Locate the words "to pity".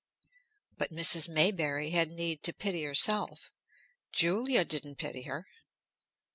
2.45-2.81